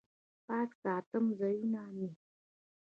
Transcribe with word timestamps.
پاک 0.45 0.69
ساتم 0.81 1.25
ځایونه 1.39 1.81
مې 1.95 2.09